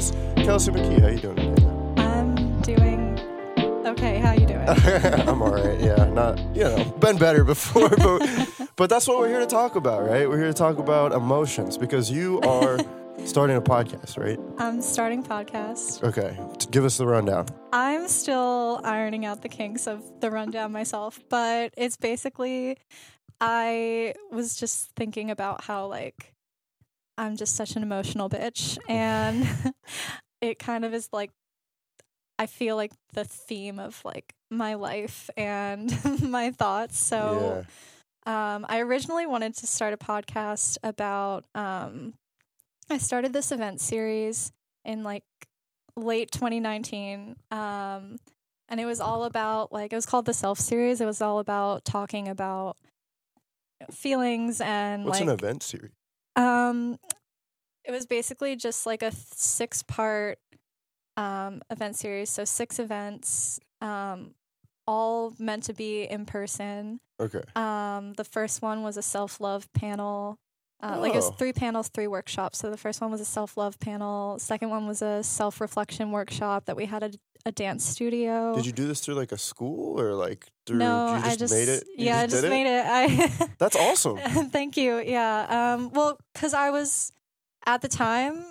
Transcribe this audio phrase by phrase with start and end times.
[0.00, 0.98] Miss Kelsey McKee.
[0.98, 1.66] How you doing today?
[1.98, 3.20] I'm doing
[3.86, 4.16] okay.
[4.16, 4.66] How you doing?
[4.66, 5.78] I'm all right.
[5.78, 9.76] Yeah, not you know been better before, but but that's what we're here to talk
[9.76, 10.26] about, right?
[10.26, 12.78] We're here to talk about emotions because you are
[13.26, 14.40] starting a podcast, right?
[14.56, 16.02] I'm starting podcast.
[16.02, 16.34] Okay,
[16.70, 17.48] give us the rundown.
[17.70, 22.78] I'm still ironing out the kinks of the rundown myself, but it's basically
[23.38, 26.29] I was just thinking about how like
[27.20, 29.46] I'm just such an emotional bitch and
[30.40, 31.30] it kind of is like
[32.38, 36.98] I feel like the theme of like my life and my thoughts.
[36.98, 37.66] So
[38.24, 42.14] um I originally wanted to start a podcast about um
[42.88, 44.50] I started this event series
[44.86, 45.24] in like
[45.96, 48.16] late 2019 um
[48.70, 51.38] and it was all about like it was called the self series it was all
[51.38, 52.78] about talking about
[53.90, 55.90] feelings and What's like an event series?
[56.40, 56.98] Um
[57.84, 60.38] it was basically just like a six part
[61.16, 64.34] um event series so six events um
[64.86, 67.42] all meant to be in person Okay.
[67.54, 70.38] um, the first one was a self love panel.
[70.82, 71.32] Uh, Like it was Oh.
[71.32, 72.58] three panels, three workshops.
[72.58, 74.38] So the first one was a self love panel.
[74.38, 77.10] Second one was a self reflection workshop that we had a,
[77.46, 78.54] a dance studio.
[78.54, 80.78] Did you do this through like a school or like through?
[80.78, 81.84] no, you just, I just made it.
[81.96, 82.84] You yeah, I just just did made it.
[82.86, 84.16] I That's awesome.
[84.50, 84.98] Thank you.
[84.98, 85.74] Yeah.
[85.74, 87.12] Um, well, because I was
[87.66, 88.42] at the time,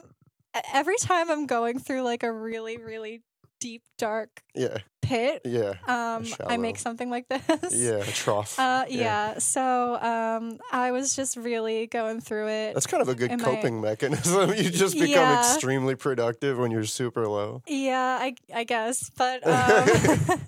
[0.74, 3.22] every time I'm going through like a really, really
[3.60, 4.78] deep, dark Yeah.
[5.10, 5.74] Pit, Yeah.
[5.88, 7.74] um, I make something like this.
[7.76, 7.98] Yeah.
[8.06, 8.58] A trough.
[8.60, 9.34] Uh, Yeah.
[9.34, 9.40] yeah.
[9.40, 12.74] So um, I was just really going through it.
[12.76, 14.54] That's kind of a good Am I- coping mechanism.
[14.58, 15.40] You just become Yeah.
[15.40, 17.62] extremely productive when you're super low.
[17.68, 20.42] yeah, I I guess, but um,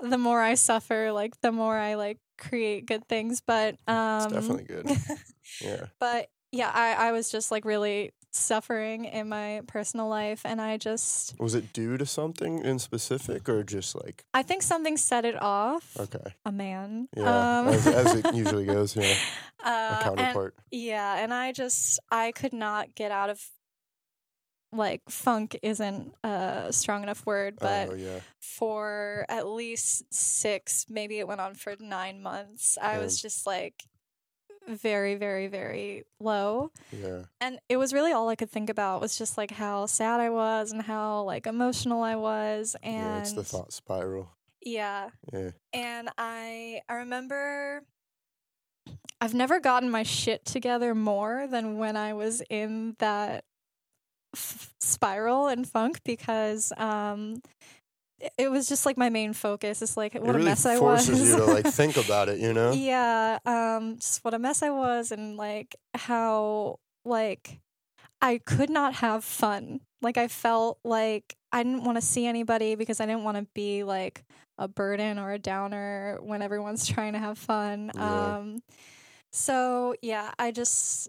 [0.10, 3.40] the more I suffer, like the more I like create good things.
[3.46, 4.86] But um, It's definitely good.
[5.62, 5.86] Yeah.
[6.00, 10.76] but yeah, I I was just like really suffering in my personal life, and I
[10.76, 15.24] just Was it due to something in specific or just like I think something set
[15.24, 15.96] it off.
[15.98, 16.34] okay?
[16.44, 17.08] A man.
[17.16, 17.58] Yeah.
[17.60, 18.96] Um, as, as it usually goes.
[18.96, 19.14] Yeah.
[19.64, 20.54] uh, A and- counterpart.
[20.70, 23.40] Yeah, and I just I could not get out of
[24.72, 28.18] like funk isn't a strong enough word, but oh yeah.
[28.40, 32.76] for at least 6, maybe it went on for 9 months.
[32.82, 33.84] I was just like
[34.68, 37.24] very very very low Yeah.
[37.40, 40.30] and it was really all I could think about was just like how sad I
[40.30, 43.18] was and how like emotional I was and yeah.
[43.20, 44.30] It's the thought spiral.
[44.62, 45.50] yeah Yeah.
[45.72, 47.82] and I I remember
[49.20, 53.44] I've never gotten my shit together more than when I was in that
[54.34, 57.40] f- spiral and funk because um
[58.38, 59.82] it- was just like my main focus.
[59.82, 61.06] It's like what it a mess I was.
[61.06, 62.38] forces you to like think about it.
[62.38, 62.72] You know.
[62.74, 67.60] yeah, um just what a mess I was and like how like
[68.20, 69.80] I could not have fun.
[70.02, 73.46] Like I felt like I didn't want to see anybody because I didn't want to
[73.54, 74.24] be like
[74.58, 77.90] a burden or a downer when everyone's trying to have fun.
[77.94, 78.36] Yeah.
[78.36, 78.62] Um
[79.32, 81.08] so yeah, I just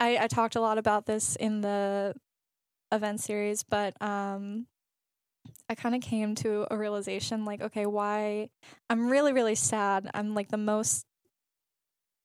[0.00, 2.14] I, I talked a lot about this in the
[2.92, 4.66] event series, but um
[5.68, 8.50] I kind of came to a realization like, okay, why
[8.90, 10.10] I'm really, really sad.
[10.12, 11.06] I'm like the most,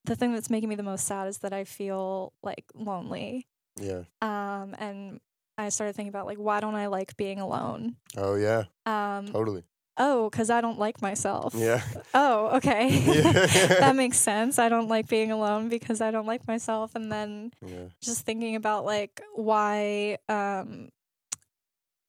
[0.06, 3.48] the thing that's making me the most sad is that I feel like lonely.
[3.80, 4.04] Yeah.
[4.22, 5.20] Um, and
[5.58, 7.96] I started thinking about like, why don't I like being alone?
[8.18, 8.66] Oh yeah.
[8.86, 9.64] Um, Totally.
[9.98, 11.54] oh, because I don't like myself.
[11.56, 11.82] Yeah.
[12.14, 12.90] Oh, okay.
[12.90, 13.32] Yeah.
[13.80, 14.58] that makes sense.
[14.58, 16.96] I don't like being alone because I don't like myself.
[16.96, 17.90] And then Yeah.
[18.02, 20.90] just thinking about like why um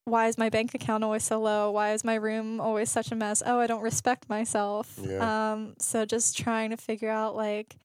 [0.05, 3.15] why is my bank account always so low why is my room always such a
[3.15, 5.53] mess oh i don't respect myself Yeah.
[5.53, 7.77] um so just trying to figure out like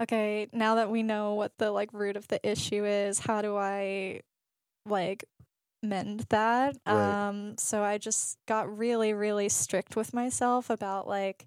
[0.00, 3.56] okay now that we know what the like root of the issue is how do
[3.56, 4.20] i
[4.86, 5.24] like
[5.82, 7.28] mend that Right.
[7.28, 11.46] um so i just got really really strict with myself about like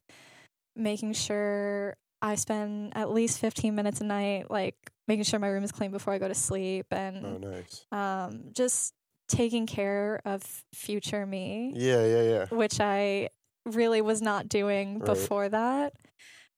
[0.76, 4.76] making sure i spend at least 15 minutes a night like
[5.08, 7.86] making sure my room is clean before i go to sleep and Oh nice.
[7.92, 8.94] um, just
[9.28, 10.44] taking care of
[10.74, 12.06] future me, Yeah.
[12.06, 12.22] Yeah.
[12.24, 12.46] Yeah.
[12.56, 13.30] which I
[13.66, 15.06] really was not doing Right.
[15.06, 15.94] before that.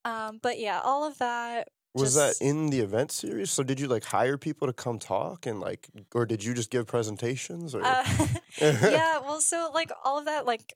[0.05, 1.67] Um, but yeah, all of that.
[1.95, 3.49] Was just- that in the event series?
[3.51, 6.69] So did you like hire people to come talk and like, or did you just
[6.69, 7.73] give presentations?
[7.73, 8.03] Or Uh,
[8.61, 10.75] yeah, well, so like all of that, like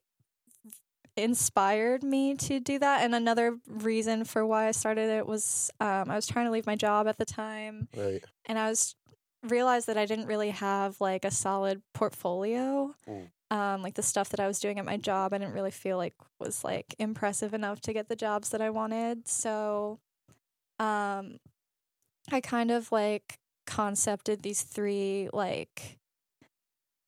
[1.15, 3.03] inspired me to do that.
[3.03, 6.65] And another reason for why I started it was um, I was trying to leave
[6.65, 8.23] my job at the time, right.
[8.47, 8.95] and I was
[9.43, 12.95] realized that I didn't really have like a solid portfolio.
[13.07, 13.29] Mm.
[13.51, 15.97] Um, like the stuff that I was doing at my job, I didn't really feel
[15.97, 19.27] like was like impressive enough to get the jobs that I wanted.
[19.27, 19.99] So,
[20.79, 21.37] um,
[22.31, 23.37] I kind of like
[23.67, 25.99] concepted these three like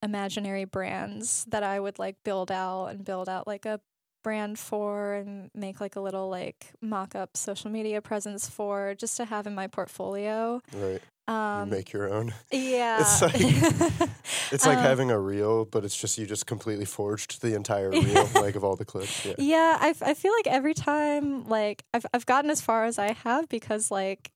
[0.04, 3.80] imaginary brands that I would like build out and build out like a
[4.24, 9.18] brand for and make like a little like mock up social media presence for just
[9.18, 10.62] to have in my portfolio.
[10.74, 11.02] Right.
[11.28, 12.34] Um, you make your own.
[12.52, 13.00] yeah.
[13.02, 13.36] It's like-
[14.52, 17.90] It's like Um, having a reel, but it's just you just completely forged the entire
[18.06, 19.26] reel, like of all the clips.
[19.26, 19.34] Yeah.
[19.40, 23.14] Yeah, I, I feel like every time like I've I've gotten as far as I
[23.14, 24.32] have because like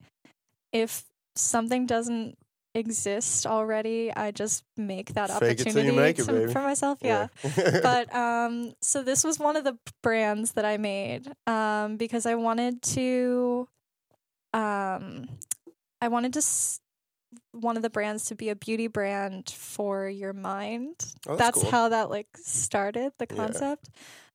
[0.74, 1.04] if
[1.36, 2.38] something doesn't
[2.76, 6.52] exist already, I just make that Fake it till you opportunity make it, to- baby.
[6.52, 6.98] for myself.
[7.02, 7.28] Yeah.
[7.84, 12.34] but um so this was one of the brands that I made um because I
[12.36, 13.68] wanted to
[14.54, 15.28] um
[16.02, 16.80] I wanted to s-
[17.52, 20.96] one of the brands to be a beauty brand for your mind.
[21.28, 21.72] Oh, that's that's cool.
[21.72, 23.36] how that like started the Yeah.
[23.36, 23.90] concept.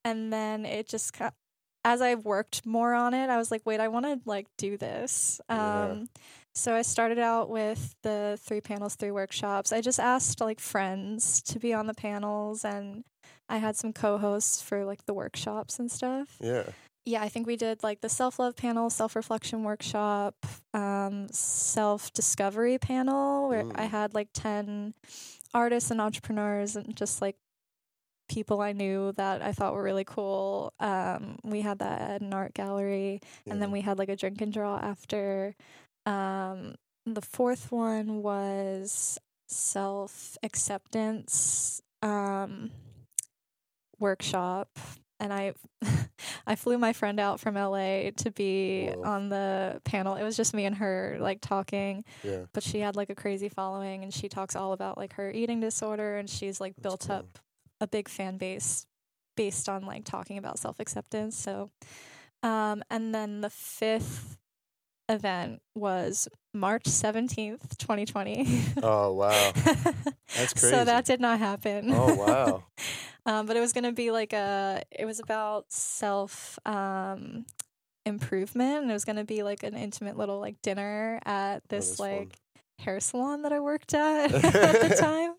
[0.04, 1.32] And then it just ca-
[1.84, 4.76] as I worked more on it, I was like, wait, I want to like do
[4.76, 5.40] this.
[5.50, 5.90] Yeah.
[5.92, 6.08] Um
[6.56, 9.72] so I started out with the three panels, three workshops.
[9.72, 13.02] I just asked like friends to be on the panels and
[13.48, 16.36] I had some co-hosts for like the workshops and stuff.
[16.40, 16.62] yeah.
[17.06, 20.34] Yeah, I think we did like the self-love panel, self-reflection workshop,
[20.72, 23.90] um, self-discovery panel where I Mm.
[23.90, 24.94] had like 10
[25.52, 27.36] artists and entrepreneurs and just like
[28.28, 30.72] people I knew that I thought were really cool.
[30.80, 34.40] Um, we had that at an art gallery and then we had like a drink
[34.40, 35.54] and draw after.
[36.06, 42.70] Um, the fourth one was self acceptance um,
[43.98, 44.68] workshop,
[45.20, 45.54] and I
[46.46, 49.02] I flew my friend out from LA to be Whoa.
[49.02, 50.16] on the panel.
[50.16, 52.44] It was just me and her like talking, yeah.
[52.52, 55.60] but she had like a crazy following, and she talks all about like her eating
[55.60, 57.16] disorder, and she's like That's built cool.
[57.16, 57.38] up
[57.80, 58.86] a big fan base
[59.36, 61.36] based on like talking about self acceptance.
[61.36, 61.70] So,
[62.42, 64.38] um, and then the fifth
[65.08, 68.62] event was March 17th, 2020.
[68.82, 69.52] Oh wow.
[70.36, 70.70] That's crazy.
[70.70, 71.90] So that did not happen.
[71.92, 72.64] Oh wow.
[73.26, 77.46] um, but it was going to be like a, it was about self, um,
[78.06, 81.88] improvement and it was going to be like an intimate little like dinner at this
[81.88, 82.18] that's fun.
[82.18, 82.36] like
[82.78, 85.34] hair salon that I worked at at the time.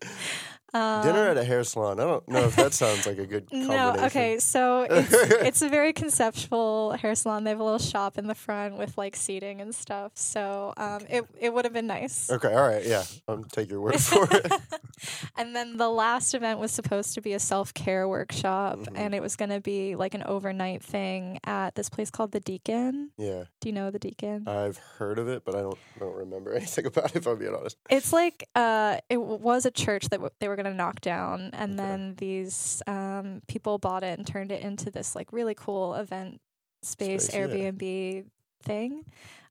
[0.76, 2.00] Um, Dinner at a hair salon.
[2.00, 3.76] I don't know if that sounds like a good combination.
[3.76, 4.38] no, okay.
[4.38, 5.12] So it's
[5.48, 7.44] it's a very conceptual hair salon.
[7.44, 10.12] They have a little shop in the front with like seating and stuff.
[10.14, 12.30] So um, it it would have been nice.
[12.30, 13.04] Okay, all right, yeah.
[13.28, 14.52] I'll take your word for it.
[15.36, 18.92] and then the last event was supposed to be a self care workshop, Mhm.
[18.96, 22.40] and it was going to be like an overnight thing at this place called the
[22.40, 23.10] Deacon.
[23.16, 23.44] Yeah.
[23.60, 24.46] Do you know the Deacon?
[24.48, 27.54] I've heard of it, but I don't don't remember anything about it if I'm being
[27.54, 27.76] honest.
[27.90, 31.00] It's like uh, it w- was a church that w- they were going to knock
[31.00, 31.88] down, and Okay.
[31.88, 36.40] then these um, people bought it and turned it into this like really cool event
[36.82, 37.46] space, Space, yeah.
[37.46, 38.24] Airbnb
[38.62, 39.04] thing.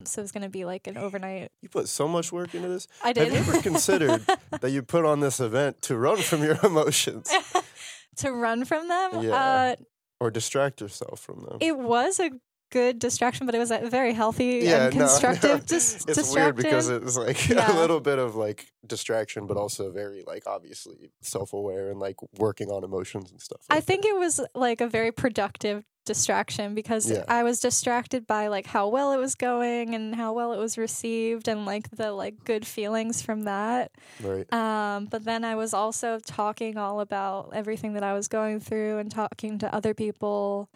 [0.04, 1.52] So it was going to be like an overnight.
[1.62, 2.88] You put so much work into this.
[3.04, 3.32] I did.
[3.32, 4.26] Have you ever considered
[4.62, 7.32] that you put on this event to run from your emotions
[8.18, 9.24] to run from them?
[9.24, 9.36] Yeah.
[9.36, 9.76] Uh,
[10.20, 11.58] or distract yourself from them?
[11.62, 12.32] it was a
[12.72, 15.66] good distraction, but it was a very healthy yeah, and no, constructive no.
[15.66, 16.42] dis- It's distraction.
[16.44, 17.72] weird because it's like Yeah.
[17.72, 22.70] a little bit of like distraction, but also very like obviously self-aware and like working
[22.70, 23.62] on emotions and stuff.
[23.70, 27.24] I like think it was like a very productive distraction because Yeah.
[27.28, 30.78] I was distracted by like how well it was going and how well it was
[30.78, 33.92] received and like the like good feelings from that.
[34.22, 34.28] that.
[34.28, 34.54] right.
[34.54, 39.00] Um, but then I was also talking all about everything that I was going through
[39.00, 40.70] and talking to other people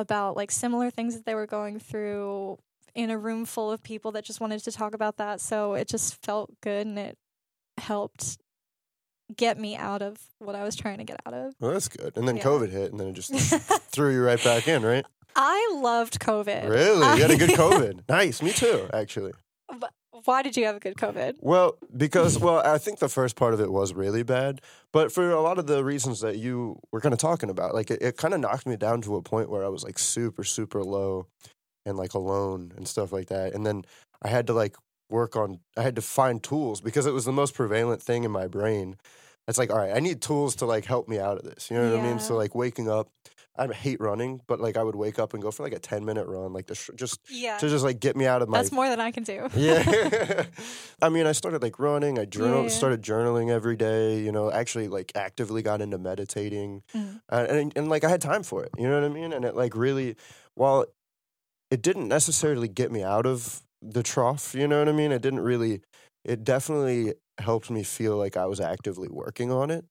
[0.00, 2.58] about like similar things that they were going through
[2.94, 5.40] in a room full of people that just wanted to talk about that.
[5.40, 7.16] So it just felt good and it
[7.78, 8.38] helped
[9.36, 11.54] get me out of what I was trying to get out of.
[11.60, 12.16] Well, that's good.
[12.16, 12.44] And then Yeah.
[12.44, 13.32] COVID hit, and then it just
[13.90, 15.04] threw you right back in, right?
[15.34, 16.68] I loved COVID.
[16.68, 17.00] Really?
[17.16, 18.08] You had a good COVID.
[18.08, 18.40] nice.
[18.40, 19.32] Me too, actually.
[19.68, 19.92] But
[20.24, 21.36] Why did you have a good COVID?
[21.40, 24.60] Well, because well, I think the first part of it was really bad,
[24.92, 27.90] but for a lot of the reasons that you were kind of talking about, like
[27.90, 30.44] it, it kind of knocked me down to a point where I was like super,
[30.44, 31.26] super low,
[31.86, 33.54] and like alone and stuff like that.
[33.54, 33.84] And then
[34.22, 34.76] I had to like
[35.08, 38.30] work on, I had to find tools because it was the most prevalent thing in
[38.30, 38.96] my brain.
[39.48, 41.70] It's like, all right, I need tools to like help me out of this.
[41.70, 42.18] You know what I mean?
[42.18, 43.08] So like waking up,
[43.58, 46.04] I hate running, but like I would wake up and go for like a ten
[46.04, 47.56] minute run, like to sh- just Yeah.
[47.58, 49.48] to just like get me out of my That's more than I can do.
[49.56, 50.44] yeah.
[51.02, 52.18] I mean, I started like running.
[52.18, 52.68] I journal, Yeah.
[52.68, 54.20] started journaling every day.
[54.20, 57.20] You know, actually like actively got into meditating, Mm.
[57.30, 58.70] uh, and and like I had time for it.
[58.76, 59.32] You know what I mean?
[59.32, 60.16] And it like really,
[60.54, 60.84] while
[61.70, 64.54] it didn't necessarily get me out of the trough.
[64.54, 65.12] You know what I mean?
[65.12, 65.80] It didn't really.
[66.24, 69.84] it definitely helped me feel like I was actively working on it.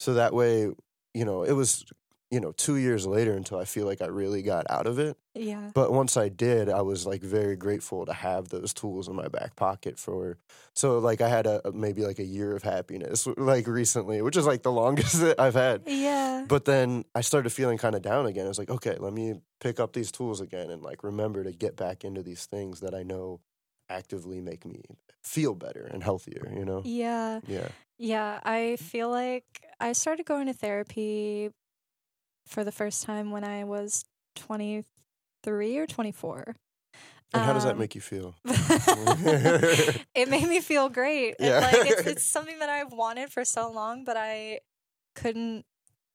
[0.00, 0.70] So that way,
[1.14, 1.84] you know, it was,
[2.30, 5.16] you know, two years later until I feel like I really got out of it.
[5.34, 5.70] Yeah.
[5.74, 9.28] But once I did, I was like very grateful to have those tools in my
[9.28, 10.38] back pocket for.
[10.74, 14.46] So like I had a maybe like a year of happiness like recently, which is
[14.46, 15.82] like the longest that I've had.
[15.86, 16.44] Yeah.
[16.46, 18.44] But then I started feeling kind of down again.
[18.44, 21.52] I was like, okay, let me pick up these tools again and like remember to
[21.52, 23.40] get back into these things that I know
[23.88, 24.82] actively make me
[25.28, 26.82] feel better and healthier, you know?
[26.84, 27.40] Yeah.
[27.46, 27.68] Yeah.
[27.98, 28.40] Yeah.
[28.44, 29.44] I feel like
[29.80, 31.50] I started going to therapy
[32.46, 34.04] for the first time when I was
[34.36, 36.56] 23 or 24.
[37.34, 38.34] And how does that Um, make you feel?
[38.46, 41.36] it made me feel great.
[41.38, 41.60] Yeah.
[41.60, 44.60] like it's it's something that I've wanted for so long, but I
[45.14, 45.64] couldn't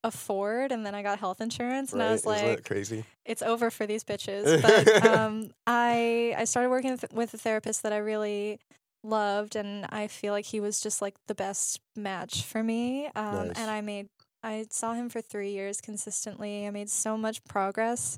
[0.03, 3.05] afford and then I got health insurance and I was like crazy?
[3.25, 4.61] it's over for these bitches.
[4.61, 8.59] But um, I I started working with a therapist that I really
[9.03, 13.07] loved, and I feel like he was just like the best match for me.
[13.15, 13.57] Um, Nice.
[13.57, 14.07] And I made
[14.45, 16.67] I saw him for three years consistently.
[16.67, 18.17] I made so much progress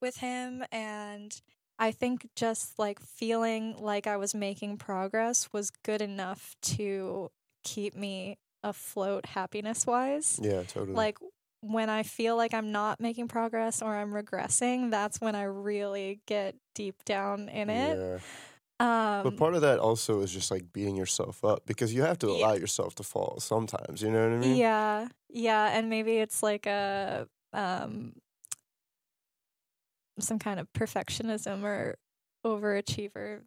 [0.00, 1.40] with him, and
[1.78, 7.30] I think just like feeling like I was making progress was good enough to
[7.64, 10.92] keep me afloat happiness wise Yeah, totally.
[10.94, 11.18] like
[11.62, 16.20] when I feel like I'm not making progress or I'm regressing, that's when I really
[16.26, 17.98] get deep down in it.
[17.98, 18.18] Yeah.
[18.82, 22.18] Um, But part of that also is just like beating yourself up because you have
[22.20, 22.30] to Yeah.
[22.30, 24.02] allow yourself to fall sometimes.
[24.02, 24.58] You know what I mean?
[24.58, 28.14] yeah, yeah, and maybe it's like a um,
[30.18, 31.96] some kind of perfectionism or
[32.44, 33.42] overachiever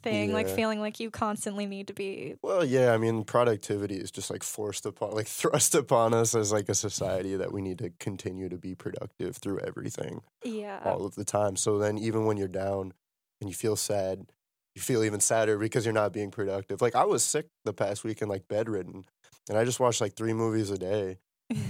[0.00, 2.36] thing, like feeling like you constantly need to be.
[2.42, 2.92] Well, yeah.
[2.92, 6.74] I mean, productivity is just like forced upon, like thrust upon us as like a
[6.74, 11.24] society that we need to continue to be productive through everything Yeah, all of the
[11.24, 11.56] time.
[11.56, 12.94] So then, even when you're down
[13.40, 14.32] and you feel sad,
[14.74, 16.80] you feel even sadder because you're not being productive.
[16.80, 19.04] Like I was sick the past week and like bedridden,
[19.48, 21.18] and I just watched like three movies a day,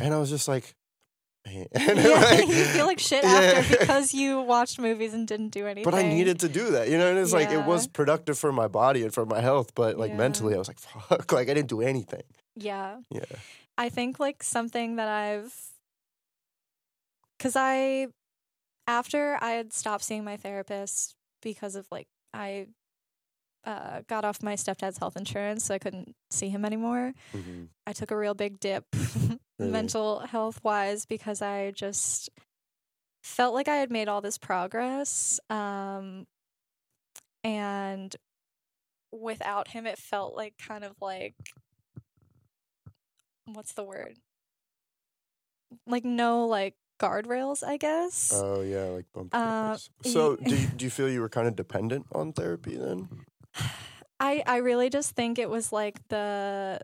[0.01, 0.75] and I was just like.
[1.47, 3.29] Yeah, like, you feel like shit yeah.
[3.57, 5.85] after because you watched movies and didn't do anything.
[5.85, 7.11] But I needed to do that, you know.
[7.11, 10.13] And it's like it was productive for my body and for my health, but like
[10.13, 10.17] Yeah.
[10.17, 12.23] mentally, I was like, fuck, like I didn't do anything.
[12.57, 13.01] Yeah.
[13.11, 13.25] Yeah.
[13.77, 15.55] I think like something that I've
[17.39, 18.07] cuz I
[18.87, 22.69] after I had stopped seeing my therapist because of like I
[23.65, 27.13] uh, got off my stepdad's health insurance, so I couldn't see him anymore.
[27.33, 27.69] Mhm.
[27.87, 28.85] I took a real big dip
[29.59, 29.71] Really?
[29.73, 32.31] mental health wise because I just
[33.23, 35.41] felt like I had made all this progress.
[35.49, 36.27] Um,
[37.43, 38.15] and
[39.13, 41.35] without him, it felt like kind of like
[43.47, 44.17] what's the word?
[45.87, 48.33] Like no like guardrails, I guess.
[48.35, 49.77] Oh yeah, like bumpy Uh.
[50.05, 53.09] So do you, do you feel you were kind of dependent on therapy then?
[54.21, 56.81] I I really just think it was like the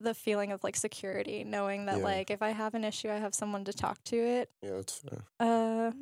[0.00, 2.04] the feeling of like security, knowing that Yeah.
[2.04, 4.98] like if I have an issue, I have someone to talk to it Yeah, that's
[4.98, 5.24] fair.
[5.38, 5.92] uh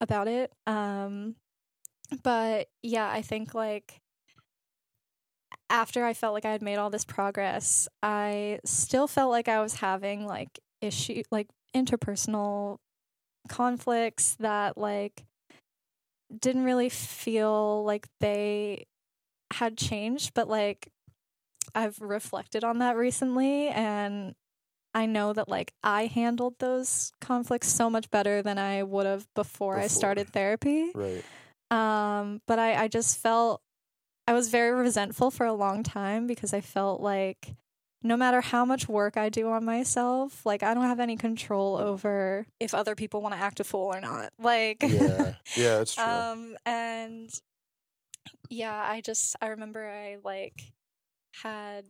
[0.00, 0.52] about it.
[0.66, 1.36] Um
[2.22, 4.00] but yeah, I think like
[5.68, 9.60] after I felt like I had made all this progress, I still felt like I
[9.60, 12.78] was having like issue like interpersonal
[13.48, 15.24] conflicts that like
[16.36, 18.86] didn't really feel like they
[19.52, 20.88] had changed, but like
[21.74, 24.34] I've reflected on that recently and
[24.94, 29.32] I know that like I handled those conflicts so much better than I would have
[29.34, 30.90] before, I started therapy.
[30.94, 31.24] Right.
[31.70, 33.62] Um, but I, I just felt
[34.26, 37.54] I was very resentful for a long time because I felt like
[38.02, 41.76] no matter how much work I do on myself, like I don't have any control
[41.76, 44.32] over if other people want to act a fool or not.
[44.40, 45.34] Like Yeah.
[45.56, 46.04] Yeah, it's true.
[46.04, 47.30] um and
[48.48, 50.72] yeah, I just I remember I like
[51.42, 51.84] had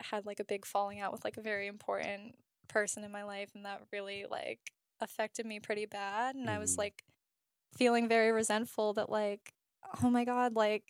[0.00, 2.34] had like a big falling out with like a very important
[2.68, 4.60] person in my life and that really like
[5.00, 6.78] affected me pretty bad and I was Mhm.
[6.78, 7.04] like
[7.76, 9.52] feeling very resentful that like
[10.02, 10.84] oh my god like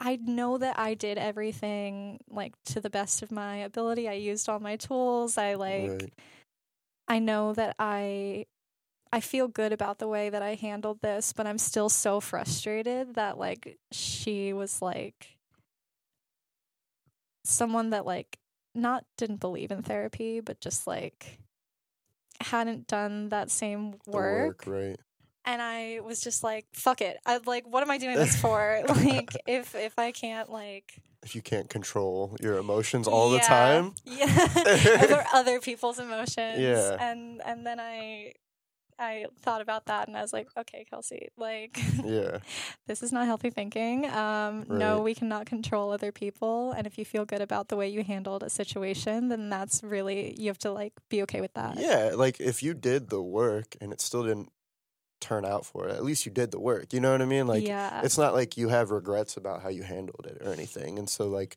[0.00, 4.08] I know that I did everything like to the best of my ability.
[4.08, 5.36] I used all my tools.
[5.36, 6.12] I like right.
[7.06, 8.46] I know that I
[9.12, 13.14] I feel good about the way that I handled this, but I'm still so frustrated
[13.14, 15.36] that like she was like
[17.44, 18.38] someone that like
[18.74, 21.40] not didn't believe in therapy, but just like
[22.40, 24.64] hadn't done that same The work.
[24.66, 24.98] right.
[25.44, 27.18] And I was just like, fuck it.
[27.26, 28.82] I like what am I doing this for?
[28.88, 33.94] like if if I can't like If you can't control your emotions all the time.
[34.04, 34.26] Yeah.
[35.02, 36.60] other other people's emotions.
[36.60, 36.96] Yeah.
[37.00, 38.34] And and then I
[39.00, 42.38] I thought about that and I was like, okay, Kelsey, like, Yeah.
[42.86, 44.08] this is not healthy thinking.
[44.10, 46.72] Um, No, we cannot control other people.
[46.72, 50.34] And if you feel good about the way you handled a situation, then that's really,
[50.38, 51.78] you have to like be okay with that.
[51.78, 54.50] Yeah, like if you did the work and it still didn't
[55.20, 56.92] turn out for it, at least you did the work.
[56.92, 57.46] You know what I mean?
[57.46, 58.02] Like yeah.
[58.02, 60.98] it's not like you have regrets about how you handled it or anything.
[60.98, 61.56] And so like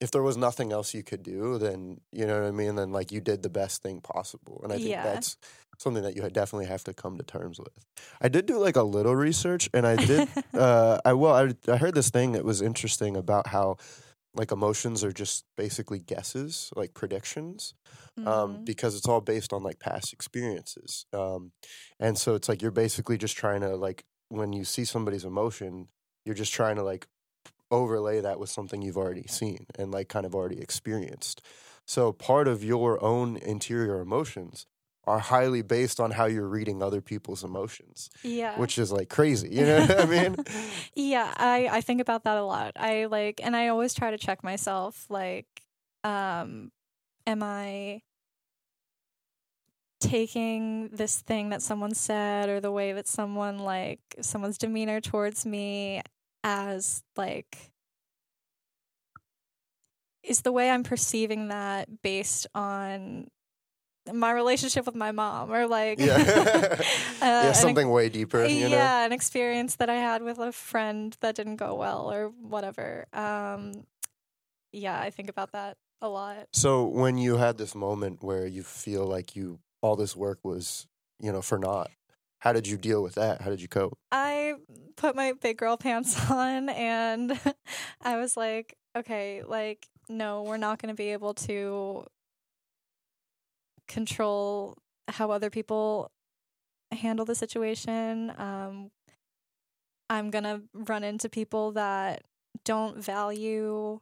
[0.00, 2.90] if there was nothing else you could do, then you know what I mean, then
[2.92, 4.60] like you did the best thing possible.
[4.62, 5.02] And I think Yeah.
[5.02, 5.36] that's
[5.78, 7.84] something that you definitely have to come to terms with.
[8.20, 11.76] I did do like a little research and I did uh I well I I
[11.76, 13.76] heard this thing that was interesting about how
[14.34, 17.74] like emotions are just basically guesses, like predictions
[18.26, 18.64] um, Mhm.
[18.64, 21.04] because it's all based on like past experiences.
[21.12, 21.52] Um,
[21.98, 25.88] and so it's like you're basically just trying to like when you see somebody's emotion,
[26.24, 27.08] you're just trying to like
[27.70, 31.42] overlay that with something you've already seen and like kind of already experienced.
[31.86, 34.66] So part of your own interior emotions
[35.04, 38.58] are highly based on how you're reading other people's emotions, yeah.
[38.58, 39.48] which is like crazy.
[39.50, 40.36] You know what I mean?
[40.94, 42.72] Yeah, I I think about that a lot.
[42.76, 45.46] I like and I always try to check myself like
[46.04, 46.70] um
[47.26, 48.02] am I
[50.00, 55.44] taking this thing that someone said or the way that someone like someone's demeanor towards
[55.44, 56.02] me
[56.42, 57.70] as like
[60.22, 63.28] is the way I'm perceiving that based on
[64.12, 66.16] my relationship with my mom or like Yeah.
[66.16, 66.80] uh,
[67.20, 68.76] yeah, an something way deeper, you know?
[68.76, 73.06] yeah, an experience that I had with a friend that didn't go well or whatever.
[73.12, 73.84] Um,
[74.72, 76.48] yeah, I think about that a lot.
[76.52, 80.86] So when you had this moment where you feel like you all this work was,
[81.20, 81.90] you know, for naught,
[82.40, 83.42] how did you deal with that?
[83.42, 83.96] How did you cope?
[84.10, 84.54] I
[84.96, 87.38] put my big girl pants on and
[88.02, 92.04] I was like, okay, like, no, we're not going to be able to
[93.86, 94.76] control
[95.08, 96.10] how other people
[96.92, 98.32] handle the situation.
[98.36, 98.90] Um,
[100.08, 102.22] I'm going to run into people that
[102.64, 104.00] don't value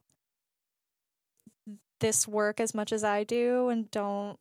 [2.00, 4.38] this work as much as I do and don't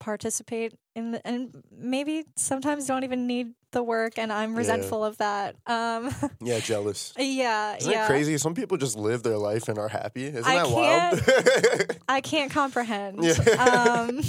[0.00, 4.58] participate the, and maybe sometimes don't even need the work and I'm Yeah.
[4.58, 5.56] resentful of that.
[5.66, 7.12] Um Yeah, jealous.
[7.18, 8.06] yeah, Isn't yeah.
[8.06, 8.38] crazy?
[8.38, 10.26] Some people just live their life and are happy.
[10.26, 11.98] Isn't I that wild?
[12.08, 13.24] I can't comprehend.
[13.24, 14.06] Yeah.
[14.06, 14.20] um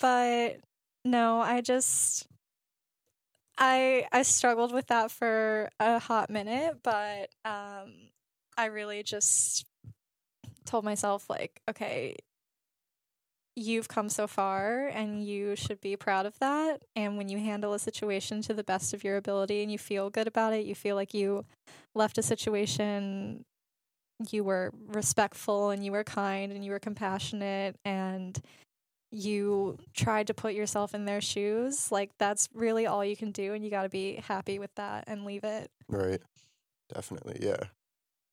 [0.00, 0.58] but
[1.04, 2.26] no, I just
[3.56, 7.92] I I struggled with that for a hot minute, but um
[8.56, 9.64] I really just
[10.64, 12.16] told myself like, okay,
[13.56, 16.82] you've come so far and you should be proud of that.
[16.96, 20.10] And when you handle a situation to the best of your ability and you feel
[20.10, 21.44] good about it, you feel like you
[21.94, 23.44] left a situation,
[24.30, 28.40] you were respectful and you were kind and you were compassionate and
[29.12, 31.92] you tried to put yourself in their shoes.
[31.92, 33.54] Like, that's really all you can do.
[33.54, 35.70] And you got to be happy with that and leave it.
[35.88, 36.20] right.
[36.92, 37.38] Definitely.
[37.40, 37.62] Yeah.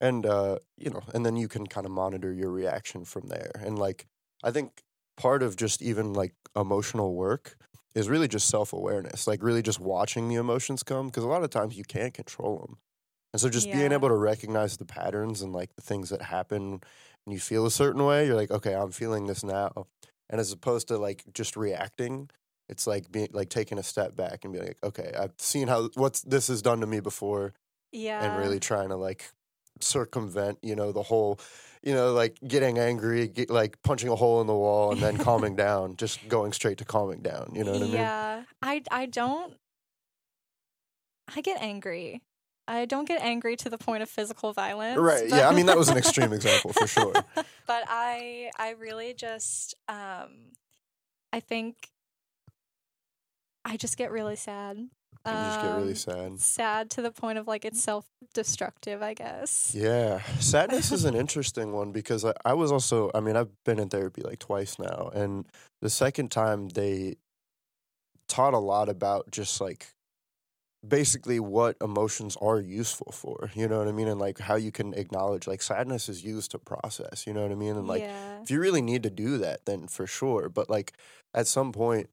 [0.01, 3.51] And, uh, you know, and then you can kind of monitor your reaction from there.
[3.59, 4.07] And, like,
[4.43, 4.81] I think
[5.17, 7.57] part of just even like emotional work
[7.95, 11.09] is really just self awareness, like, really just watching the emotions come.
[11.09, 12.77] Cause a lot of times you can't control them.
[13.33, 16.81] And so just being able to recognize the patterns and like the things that happen
[17.25, 19.87] and you feel a certain way, you're like, okay, I'm feeling this now.
[20.29, 22.29] And as opposed to like just reacting,
[22.69, 25.89] it's like being like taking a step back and being like, okay, I've seen how
[25.95, 27.53] what's this has done to me before
[27.91, 28.21] Yeah.
[28.21, 29.31] and really trying to like
[29.83, 31.39] circumvent, you know, the whole,
[31.83, 35.17] you know, like getting angry, get, like punching a hole in the wall and then
[35.17, 37.51] calming down, just going straight to calming down.
[37.55, 37.93] You know what I mean?
[37.93, 38.43] yeah.
[38.61, 39.53] I, I don't.
[41.35, 42.21] I get angry.
[42.67, 44.97] I don't get angry to the point of physical violence.
[44.97, 45.29] Right.
[45.29, 45.49] but- Yeah.
[45.49, 47.13] I mean, that was an extreme example for sure.
[47.33, 50.51] but I I really just um
[51.33, 51.75] I think
[53.65, 54.77] I just get really sad.
[55.25, 56.39] You just get really Um, sad.
[56.39, 59.73] Sad to the point of like it's self destructive, I guess.
[59.75, 60.21] Yeah.
[60.39, 63.89] Sadness is an interesting one because I, I was also, I mean, I've been in
[63.89, 65.11] therapy like twice now.
[65.13, 65.45] And
[65.81, 67.17] the second time they
[68.27, 69.87] taught a lot about just like
[70.87, 73.51] basically what emotions are useful for.
[73.53, 74.07] You know what I mean?
[74.07, 77.27] And like how you can acknowledge like sadness is used to process.
[77.27, 77.75] You know what I mean?
[77.77, 78.41] And like yeah.
[78.41, 80.49] if you really need to do that, then for sure.
[80.49, 80.93] But like
[81.33, 82.09] at some point,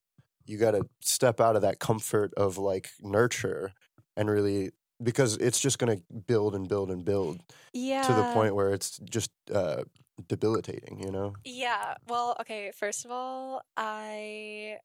[0.49, 3.73] you got to step out of that comfort of like nurture
[4.17, 4.71] and really
[5.03, 7.41] because it's just going to build and build and build
[7.73, 8.03] Yeah.
[8.03, 9.85] to the point where it's just uh,
[10.27, 11.01] debilitating.
[11.01, 11.35] You know?
[11.45, 11.95] Yeah.
[12.09, 14.79] Well, okay, first of all, I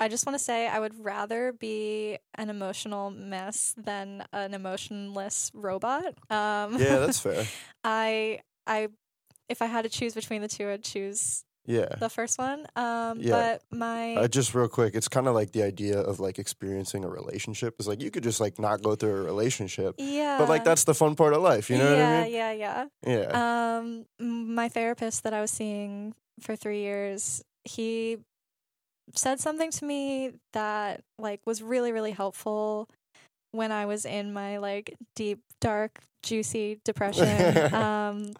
[0.00, 5.50] I just want to say I would rather be an emotional mess than an emotionless
[5.54, 6.14] robot.
[6.30, 7.44] Um Yeah, that's fair.
[7.84, 8.88] I I
[9.48, 11.94] if I had to choose between the two, I'd choose Yeah.
[12.00, 12.66] the first one.
[12.76, 13.58] Um, Yeah.
[13.70, 17.04] but my Uh, just real quick, it's kind of like the idea of like experiencing
[17.04, 17.76] a relationship.
[17.78, 20.84] Is like you could just like not go through a relationship, yeah, but like that's
[20.84, 21.70] the fun part of life.
[21.70, 22.32] You know yeah, what I mean?
[22.32, 22.86] yeah, yeah.
[23.06, 23.76] Yeah.
[23.78, 24.06] Um,
[24.54, 28.18] my therapist that I was seeing for three years, he
[29.14, 32.88] said something to me that like was really, really helpful
[33.52, 37.74] when I was in my like deep, dark, juicy depression.
[37.74, 38.32] um,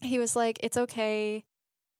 [0.00, 1.44] he was like, "It's okay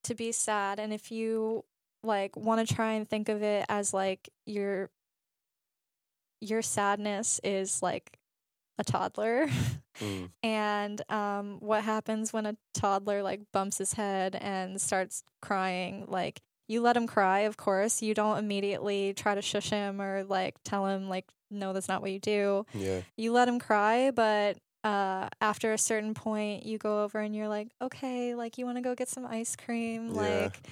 [0.04, 1.64] to be sad, and if you
[2.02, 4.90] like want to try and think of it as like your
[6.40, 8.18] your sadness is like
[8.78, 9.48] a toddler."
[10.00, 10.30] Mm.
[10.44, 16.40] and um, what happens when a toddler like bumps his head and starts crying like
[16.68, 20.54] you let him cry of course you don't immediately try to shush him or like
[20.64, 23.00] tell him like no that's not what you do Yeah.
[23.16, 27.48] you let him cry but uh, after a certain point you go over and you're
[27.48, 30.20] like okay like you want to go get some ice cream Yeah.
[30.22, 30.68] like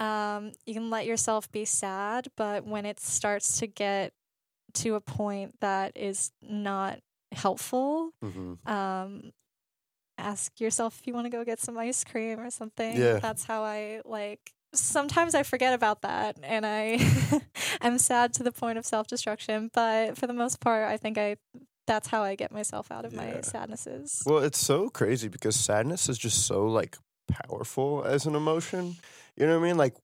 [0.00, 4.12] um, you can let yourself be sad but when it starts to get
[4.74, 6.98] to a point that is not
[7.32, 9.32] helpful hmm um
[10.18, 13.18] ask yourself if you want to go get some ice cream or something Yeah.
[13.20, 14.40] that's how i like
[14.74, 16.98] sometimes i forget about that and I
[17.80, 21.36] am sad to the point of self-destruction but for the most part i think i
[21.92, 26.08] that's how i get myself out of my sadnesses Well, it's so crazy because sadness
[26.08, 26.96] is just so like
[27.28, 28.96] powerful as an emotion.
[29.36, 29.76] You know what I mean?
[29.84, 29.94] Like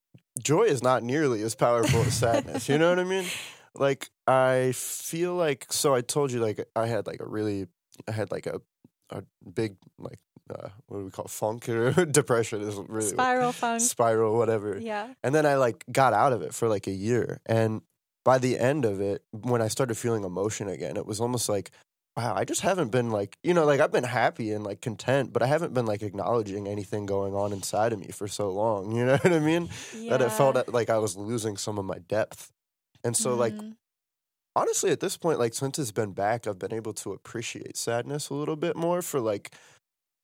[0.43, 2.69] joy is not nearly as powerful as sadness.
[2.69, 3.25] You know what I mean?
[3.75, 7.69] Like I feel like so I told you like I had like a really
[8.09, 8.61] I had like a
[9.11, 9.23] a
[9.61, 10.19] big like
[10.51, 11.31] uh, what do we call it?
[11.31, 14.79] funk or depression is really spiral funk spiral whatever.
[14.81, 17.41] yeah And then I like got out of it for like a year.
[17.47, 17.83] And
[18.29, 21.71] by the end of it, when I started feeling emotion again, it was almost like,
[22.15, 25.33] wow, I just haven't been like, you know, like I've been happy and like content,
[25.33, 28.93] but I haven't been like acknowledging anything going on inside of me for so long.
[28.99, 29.71] You know what I mean?
[30.09, 32.53] That it felt like I was losing some of my depth.
[33.05, 33.77] And so, like, Mhm.
[34.57, 38.31] honestly, at this point, like, since it's been back, I've been able to appreciate sadness
[38.31, 39.55] a little bit more for like,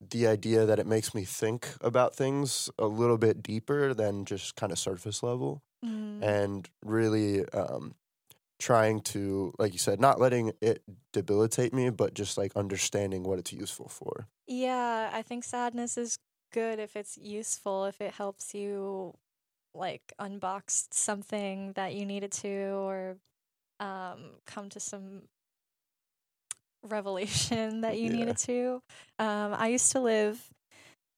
[0.00, 4.56] the idea that it makes me think about things a little bit deeper than just
[4.56, 6.22] kind of surface level Mhm.
[6.22, 7.94] and really um,
[8.58, 13.38] trying to, like you said, not letting it debilitate me, but just like understanding what
[13.38, 14.28] it's useful for.
[14.46, 16.18] Yeah, I think sadness is
[16.52, 19.14] good if it's useful, if it helps you
[19.74, 23.16] like unbox something that you needed to or
[23.80, 25.22] um come to some
[26.82, 28.16] revelation that you Yeah.
[28.18, 28.82] needed to.
[29.18, 30.42] Um I used to live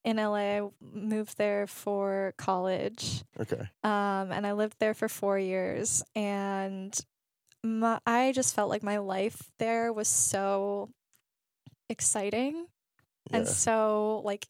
[0.06, 0.36] in LA.
[0.58, 3.24] I moved there for college.
[3.38, 3.60] Okay.
[3.82, 6.98] Um, and I lived there for four years, and
[7.62, 10.88] my, I just felt like my life there was so
[11.88, 12.66] exciting
[13.30, 13.38] Yeah.
[13.38, 14.46] and so like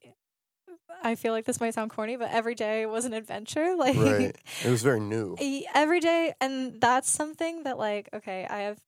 [1.02, 3.74] I feel like this might sound corny, but every day was an adventure.
[3.78, 4.36] Like right.
[4.64, 5.36] It was very new.
[5.74, 8.78] every day, and that's something that like okay, I have.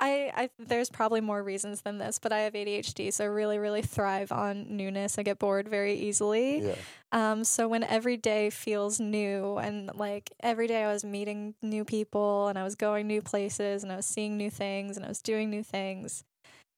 [0.00, 3.58] I, I there's probably more reasons than this, but I have ADHD, so I really,
[3.58, 5.18] really thrive on newness.
[5.18, 6.60] I get bored very easily.
[6.60, 6.74] Yeah.
[7.12, 11.84] Um, so when every day feels new and like every day I was meeting new
[11.84, 15.08] people and I was going new places and I was seeing new things and I
[15.08, 16.24] was doing new things.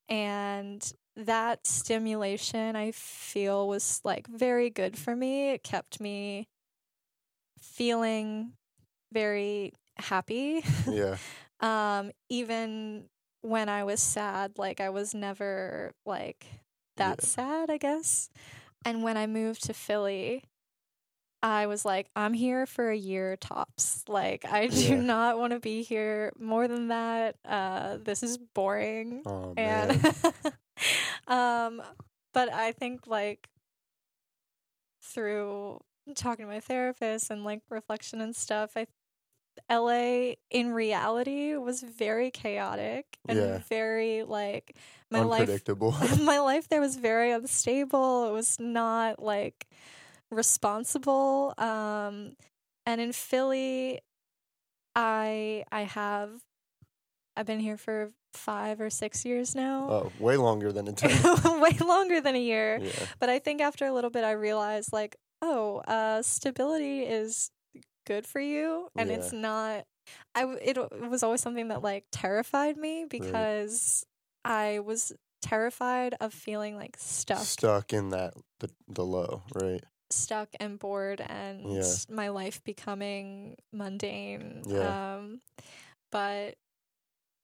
[0.09, 5.51] And that stimulation I feel was like very good for me.
[5.51, 6.49] It kept me
[7.61, 8.53] feeling
[9.13, 10.65] very happy.
[10.91, 11.17] Yeah.
[11.61, 13.05] um, even
[13.43, 16.47] when I was sad, like I was never like
[16.97, 17.27] that Yeah.
[17.27, 18.31] sad, I guess.
[18.85, 20.45] And when I moved to Philly,
[21.43, 24.05] I was like, I'm here for a year tops.
[24.09, 25.01] Like, I do Yeah.
[25.03, 27.37] not want to be here more than that.
[27.45, 29.23] Uh, this is boring.
[29.27, 29.91] Oh man.
[29.91, 30.15] And,
[31.27, 31.83] um,
[32.33, 33.49] but I think like
[35.03, 35.81] through
[36.15, 38.87] talking to my therapist and like reflection and stuff, I
[39.71, 43.59] LA in reality was very chaotic and Yeah.
[43.69, 44.77] very like
[45.11, 45.93] my life Unpredictable.
[46.23, 48.29] my life there was very unstable.
[48.29, 49.67] It was not like
[50.31, 51.55] responsible.
[51.59, 52.37] Um
[52.87, 54.01] and in Philly
[54.95, 56.31] I I have
[57.37, 59.89] I've been here for 5 or 6 years now.
[59.91, 61.23] oh, way longer than intended.
[61.61, 62.79] Way longer than a year.
[62.81, 62.91] yeah.
[63.21, 67.51] But I think after a little bit, I realized like, oh, uh, stability is
[68.05, 69.17] good for you, and Yeah.
[69.17, 69.87] it's not.
[70.35, 74.05] I it, it was always something that like terrified me because
[74.45, 79.83] I was terrified of feeling like stuck, Stuck in that the the low, right?
[80.11, 81.95] stuck and bored, and Yeah.
[82.11, 84.63] my life becoming mundane.
[84.67, 85.15] Yeah.
[85.17, 85.41] Um,
[86.11, 86.57] but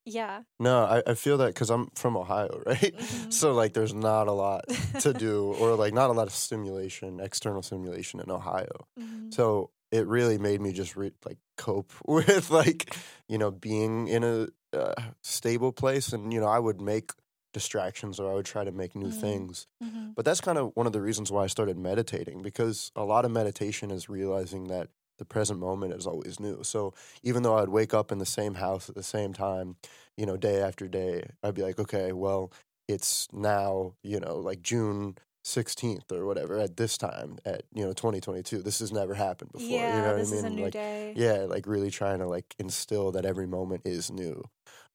[0.05, 0.43] Yeah.
[0.59, 2.95] No, I, I feel that because I'm from Ohio, right?
[2.97, 3.33] Mhm.
[3.33, 4.65] So like, there's not a lot
[5.01, 8.87] to do, or like not a lot of stimulation, external stimulation in Ohio.
[8.99, 9.33] Mhm.
[9.33, 12.95] So it really made me just re- like cope with like
[13.29, 17.13] you know being in a uh, stable place, and you know I would make
[17.55, 19.21] distractions or I would try to make new Mhm.
[19.21, 19.67] things.
[19.83, 20.15] Mhm.
[20.15, 23.25] But that's kind of one of the reasons why I started meditating because a lot
[23.25, 26.63] of meditation is realizing that the present moment is always new.
[26.63, 29.77] So even though I'd wake up in the same house at the same time,
[30.17, 32.53] you know, day after day, I'd be like, okay, well,
[32.87, 37.93] it's now, you know, like June 16th or whatever at this time at, you know,
[37.93, 38.63] 2022.
[38.63, 39.67] This has never happened before.
[39.69, 40.53] yeah, you know this what I is mean?
[40.53, 41.13] a new like, day.
[41.17, 44.43] yeah, like really trying to like instill that every moment is new.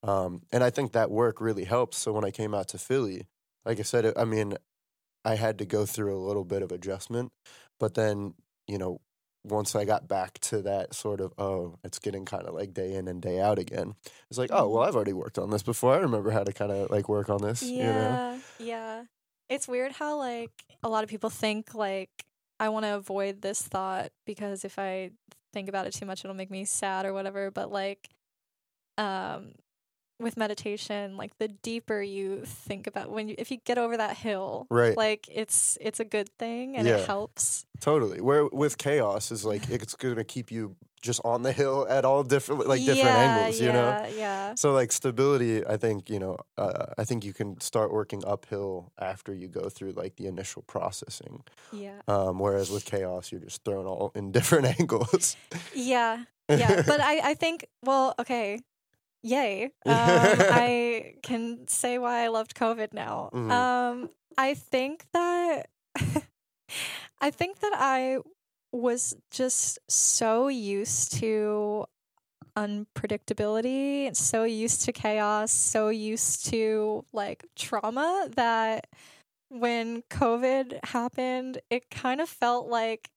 [0.04, 1.98] Um, and I think that work really helps.
[1.98, 3.28] So when I came out to Philly,
[3.66, 4.56] like I said, I mean,
[5.26, 7.32] I had to go through a little bit of adjustment,
[7.80, 8.34] but then,
[8.68, 9.00] you know,
[9.46, 12.94] once I got back to that sort of, oh, it's getting kind of like day
[12.96, 13.96] in and day out again.
[14.30, 15.94] It's like, oh, well, I've already worked on this before.
[15.94, 17.84] I remember how to kind of like work on this, you know?
[17.84, 19.04] Yeah, yeah.
[19.50, 20.52] It's weird how like
[20.84, 22.26] a lot of people think like
[22.60, 25.12] I want to avoid this thought because if I
[25.54, 27.52] think about it too much, it'll make me sad or whatever.
[27.52, 28.10] But like,
[28.98, 29.54] um,
[30.24, 34.18] with meditation, like the deeper you think about when you, if you get over that
[34.18, 34.96] hill, Right.
[34.98, 36.98] like it's it's a good thing and Yeah.
[36.98, 37.66] it helps.
[37.80, 38.22] Totally.
[38.22, 42.06] Where with chaos is like, it's going to keep you just on the hill at
[42.06, 44.08] all different, like different yeah, angles, yeah, you know?
[44.18, 44.56] Yeah.
[44.56, 48.92] So like stability, I think you know, uh, I think you can start working uphill
[48.98, 51.44] after you go through like the initial processing.
[51.74, 52.00] Yeah.
[52.08, 55.36] Um, whereas with chaos, you're just thrown all in different angles.
[55.76, 56.24] Yeah.
[56.50, 56.84] Yeah.
[56.86, 58.60] but I, I think, well, okay.
[59.24, 59.72] Yay.
[59.86, 63.30] Um, I can say why I loved COVID now.
[63.34, 63.52] Mhm.
[63.52, 65.70] Um, I think that,
[67.22, 68.18] I think that I
[68.72, 71.86] was just so used to
[72.58, 78.88] unpredictability, so used to chaos, so used to like trauma that
[79.50, 83.10] when COVID happened, it kind of felt like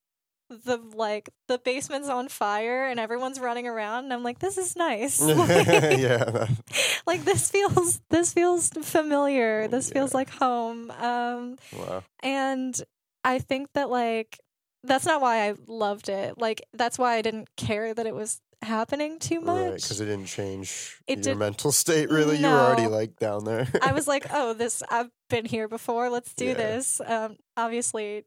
[0.48, 4.76] the like the basement's on fire and everyone's running around and I'm like this is
[4.76, 5.20] nice.
[5.20, 6.46] like, yeah.
[7.06, 9.66] like this feels this feels familiar.
[9.68, 10.90] This feels like home.
[10.92, 12.04] Um Wow.
[12.22, 12.80] and
[13.24, 14.38] I think that like
[14.84, 16.38] that's not why I loved it.
[16.38, 19.74] Like that's why I didn't care that it was happening too much.
[19.82, 22.08] because it didn't change It your did- mental state.
[22.08, 23.66] Really, you were already like down there.
[23.82, 26.08] I was like, "Oh, this I've been here before.
[26.08, 26.54] Let's do Yeah.
[26.54, 28.24] this." Um obviously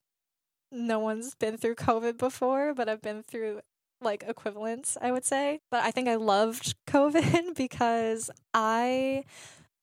[0.71, 3.61] no one's been through COVID before, but I've been through
[4.01, 5.59] like equivalents, I would say.
[5.71, 9.23] But I think I loved COVID because I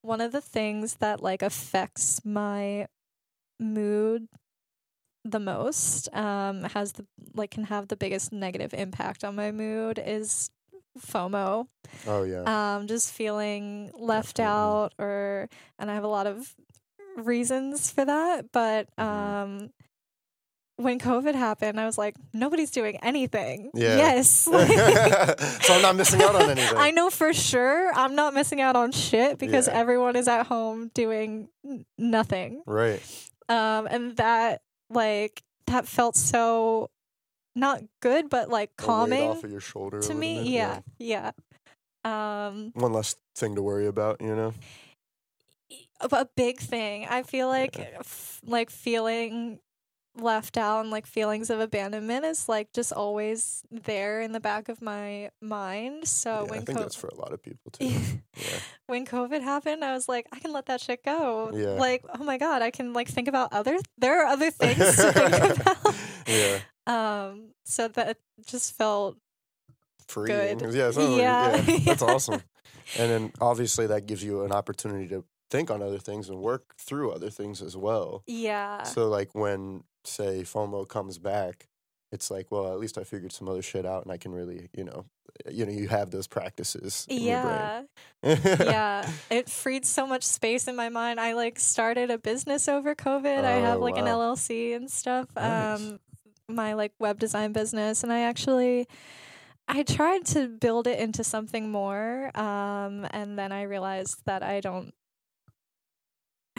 [0.03, 2.87] one of the things that like affects my
[3.59, 4.29] mood
[5.25, 10.01] the most um has the like can have the biggest negative impact on my mood
[10.05, 10.51] is
[11.01, 11.67] FOMO
[12.07, 12.77] oh yeah.
[12.77, 14.63] um just feeling left Definitely.
[14.63, 15.49] out or
[15.81, 16.55] and I have a lot of
[17.17, 19.03] reasons for that but Mhm.
[19.05, 19.71] um
[20.77, 23.97] when covid happened I was like nobody's doing anything Yeah.
[23.97, 24.53] yes so
[25.75, 26.77] I'm not missing out on anything.
[26.77, 29.75] I know for sure I'm not missing out on shit because Yeah.
[29.75, 31.49] everyone is at home doing
[31.99, 33.01] nothing Right.
[33.49, 34.61] um and that
[34.91, 36.91] like that felt so
[37.55, 40.01] not good but like calming off of your shoulder.
[40.01, 41.31] to me bit, yeah yeah
[42.05, 44.53] um One less thing to worry about, you know.
[46.01, 47.07] a big thing.
[47.09, 49.59] I feel like f- like feeling
[50.17, 54.69] left out and like feelings of abandonment is like just always there in the back
[54.69, 56.07] of my mind.
[56.09, 57.87] So yeah, I think co- that's for a lot of people too.
[57.87, 58.59] yeah.
[58.87, 61.51] when COVID happened, I was like, I can let that shit go.
[61.55, 61.79] Yeah.
[61.81, 63.77] Like, oh my god, I can like think about other.
[63.99, 65.95] There are other things to think about.
[66.27, 66.59] yeah.
[66.89, 69.17] Um, so that just felt
[70.07, 70.59] Freeing.
[70.59, 70.73] Good.
[70.73, 70.93] Yeah.
[70.97, 71.57] Yeah.
[71.57, 71.79] yeah.
[71.85, 72.41] That's awesome.
[72.97, 76.75] And then obviously that gives you an opportunity to think on other things and work
[76.79, 78.23] through other things as well.
[78.27, 78.83] yeah.
[78.83, 81.69] So like when say FOMO comes back,
[82.13, 84.69] it's like, well, at least I figured some other shit out and I can really,
[84.73, 85.07] you know,
[85.51, 87.83] you know, you have those practices yeah.
[88.23, 91.21] yeah, it freed so much space in my mind.
[91.21, 93.45] I like started a business over COVID.
[93.45, 94.07] I have Oh, like an.
[94.07, 95.29] LLC and stuff.
[95.37, 95.81] Nice.
[95.81, 96.01] Um
[96.49, 98.87] my like web design business and I actually
[99.69, 104.61] I tried to build it into something more um and then I realized that I
[104.61, 104.95] don't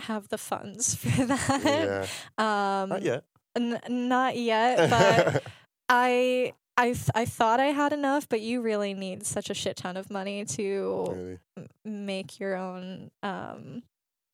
[0.07, 1.61] have the funds for that.
[1.63, 2.05] yeah.
[2.37, 3.23] Um Not yet.
[3.55, 5.43] n- not yet, but
[5.89, 9.77] I I th- I thought I had enough, but you really need such a shit
[9.77, 11.37] ton of money to really.
[11.57, 11.67] m-
[12.05, 13.83] make your own um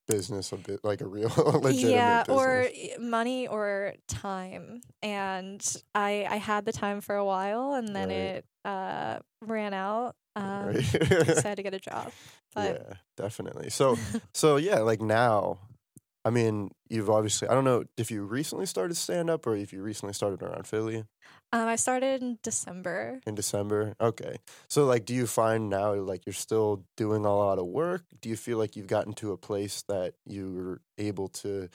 [0.08, 1.30] business a bit like a real
[1.62, 3.00] legitimate yeah, or business.
[3.00, 4.82] money or time.
[5.02, 5.62] And
[5.96, 8.18] I I had the time for a while, and then Right.
[8.18, 10.16] it uh, ran out.
[10.36, 10.84] Um, Right.
[10.84, 12.12] so I had to get a job.
[12.56, 13.70] But yeah, definitely.
[13.72, 13.98] So
[14.36, 15.58] so yeah, like now,
[16.26, 19.74] I mean, you've obviously I don't know if you recently started stand up or if
[19.74, 21.04] you recently started around Philly
[21.54, 23.22] um, I started in December.
[23.28, 23.94] in December.
[24.02, 24.38] Okay.
[24.68, 28.04] So like do you find now like you're still doing a lot of work?
[28.22, 31.70] Do you feel like you've gotten to a place that you're able to,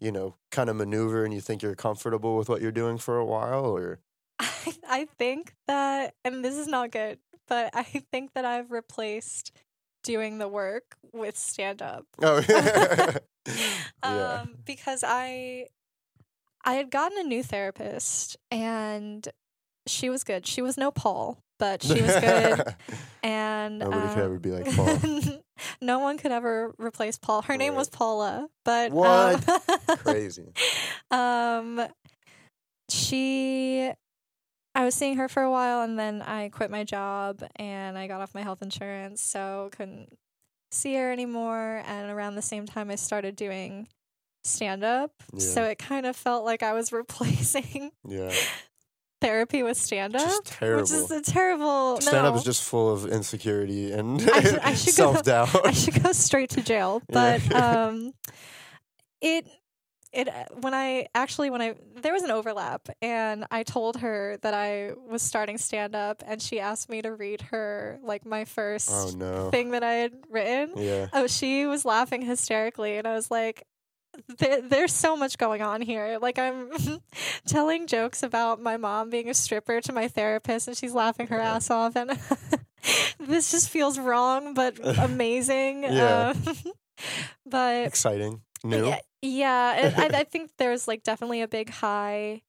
[0.00, 3.18] you know, kind of maneuver and you think you're comfortable with what you're doing for
[3.18, 3.98] a while or
[4.38, 9.50] I, I think that, and this is not good, but I think that I've replaced
[10.04, 12.06] doing the work with stand up.
[12.22, 12.42] Oh.
[12.48, 13.18] yeah.
[14.02, 15.66] Um, because I
[16.64, 19.26] I had gotten a new therapist and
[19.86, 20.46] she was good.
[20.46, 22.74] She was no Paul, but she was good.
[23.22, 24.98] And Nobody could um, ever be like Paul.
[25.80, 27.40] no one could ever replace Paul.
[27.40, 29.48] Her name was Paula, but What?
[29.48, 30.52] Um, Crazy.
[31.10, 31.80] um,
[32.90, 33.90] she,
[34.74, 38.06] I was seeing her for a while, and then I quit my job and I
[38.08, 40.08] got off my health insurance, so couldn't
[40.72, 41.82] see her anymore.
[41.86, 43.86] And around the same time, I started doing
[44.44, 48.30] stand up, so it kind of felt like I was replacing Yeah.
[49.20, 52.00] therapy with stand up, which is a terrible.
[52.00, 52.38] Stand up no.
[52.38, 54.40] is just full of insecurity and I
[54.74, 55.54] should- go- self doubt.
[55.66, 57.00] I should go straight to jail.
[57.08, 57.38] Yeah.
[57.48, 58.12] But um,
[59.22, 59.46] it
[60.14, 64.38] it uh, when I actually when I there was an overlap, and I told her
[64.42, 68.44] that I was starting stand up, and she asked me to read her like my
[68.44, 69.50] first oh no.
[69.50, 70.72] thing that I had written.
[70.76, 71.08] Yeah.
[71.12, 73.64] Oh, she was laughing hysterically, and I was like.
[74.38, 76.18] There, there's so much going on here.
[76.22, 76.70] Like I'm
[77.48, 81.38] telling jokes about my mom being a stripper to my therapist, and she's laughing her
[81.38, 81.56] Yeah.
[81.56, 82.10] ass off, and
[83.18, 85.82] this just feels wrong, but amazing.
[85.82, 86.32] Yeah.
[86.46, 86.52] Uh,
[87.44, 88.42] but Exciting.
[88.64, 88.86] New.
[88.88, 92.42] yeah, yeah I, I think there's like definitely a big high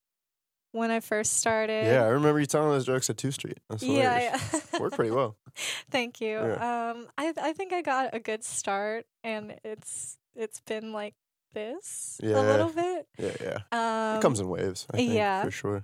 [0.71, 1.85] when I first started.
[1.85, 3.59] Yeah, I remember you telling those jokes at Two Street.
[3.69, 4.79] That's yeah, yeah.
[4.79, 5.37] Worked pretty well.
[5.89, 6.37] Thank you.
[6.37, 6.91] Yeah.
[6.91, 11.13] Um, I I think I got a good start, and it's it's been like
[11.53, 12.39] this Yeah.
[12.39, 13.07] a little bit.
[13.17, 14.11] Yeah, yeah.
[14.11, 15.43] Um, it comes in waves, I think, yeah.
[15.43, 15.83] for sure.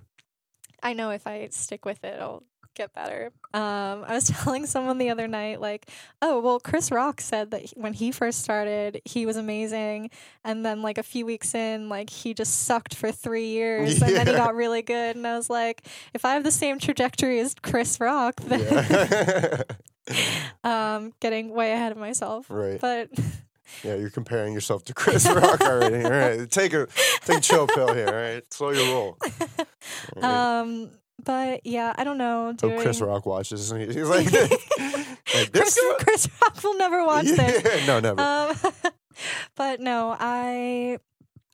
[0.82, 2.42] I know if I stick with it, I'll
[2.74, 3.30] get better.
[3.54, 5.88] Um, I was telling someone the other night, like,
[6.20, 10.10] oh, well, Chris Rock said that he- when he first started, he was amazing,
[10.44, 14.14] and then like a few weeks in, like he just sucked for three years, and
[14.16, 15.16] then he got really good.
[15.16, 19.62] And I was like, if I have the same trajectory as Chris Rock, then Yeah.
[20.64, 22.46] um, getting way ahead of myself.
[22.50, 22.80] right.
[22.80, 23.10] But
[23.84, 26.04] Yeah, you're comparing yourself to Chris Rock already.
[26.04, 26.50] All right.
[26.50, 26.88] Take a
[27.24, 28.42] take a chill pill here, all right?
[28.52, 29.18] Slow your roll.
[30.16, 30.24] Right.
[30.60, 30.90] um,
[31.24, 32.52] but yeah, I don't know.
[32.52, 33.70] Doing Hope Chris Rock watches.
[33.76, 34.32] He's like, like
[35.52, 37.62] this Chris, Chris Rock will never watch this.
[37.64, 38.20] Yeah, no, never.
[38.20, 38.72] Um,
[39.56, 40.98] but no, I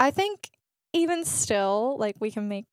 [0.00, 0.50] I think
[0.92, 2.66] even still, like we can make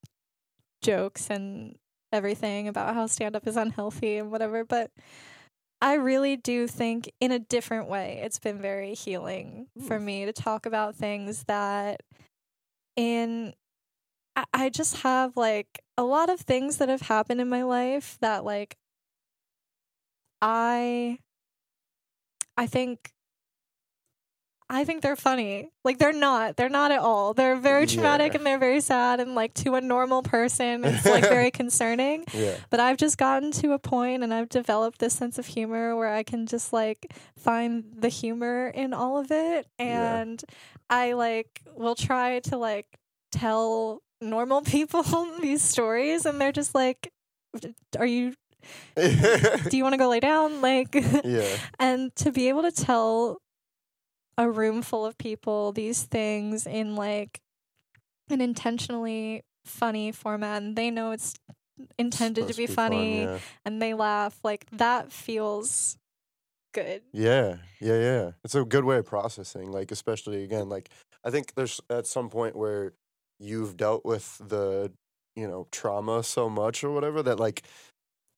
[0.82, 1.76] jokes and
[2.12, 4.92] everything about how stand up is unhealthy and whatever, but
[5.82, 10.32] I really do think in a different way it's been very healing for me to
[10.34, 12.02] talk about things that
[12.96, 13.54] in
[14.54, 18.44] I, just have like a lot of things that have happened in my life that
[18.44, 18.76] like
[20.42, 21.20] I
[22.58, 23.12] I think
[24.68, 25.70] I think they're funny.
[25.84, 26.58] Like they're not.
[26.58, 27.36] They're not at all.
[27.36, 28.38] They're very traumatic Yeah.
[28.40, 32.26] and they're very sad and like to a normal person it's like very concerning.
[32.34, 32.56] yeah.
[32.72, 36.12] But I've just gotten to a point and I've developed this sense of humor where
[36.12, 40.18] I can just like find the humor in all of it Yeah.
[40.22, 40.44] and
[40.90, 42.88] I like will try to like
[43.32, 45.04] tell normal people
[45.42, 47.12] these stories and they're just like
[47.98, 48.34] are you
[48.96, 51.48] do you want to go lay down like yeah.
[51.80, 53.38] and to be able to tell
[54.38, 57.40] a room full of people these things in like
[58.30, 61.36] an intentionally funny format and they know it's
[62.00, 63.38] intended to be fun, funny yeah.
[63.66, 65.98] and they laugh like that feels
[66.76, 68.32] good Yeah, yeah, yeah.
[68.44, 69.72] It's a good way of processing.
[69.72, 70.90] Like, especially again, like
[71.24, 72.94] I think there's at some point where
[73.40, 74.92] you've dealt with the,
[75.36, 77.64] you know, trauma so much or whatever that like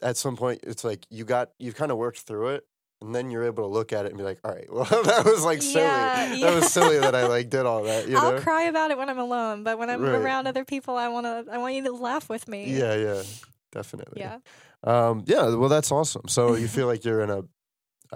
[0.01, 2.65] at some point it's like you got you've kind of worked through it
[3.01, 5.23] and then you're able to look at it and be like, all right, well that
[5.25, 5.81] was like silly.
[5.83, 8.07] Yeah, That was silly that I like did all that.
[8.07, 10.15] You i'll cry about it when i'm alone but when i'm Right.
[10.21, 13.23] around other people i want to i want you to laugh with me Yeah, yeah,
[13.71, 14.21] definitely.
[14.21, 14.37] yeah
[14.83, 16.27] Um, yeah, well, that's awesome.
[16.27, 17.41] So you feel like you're in a,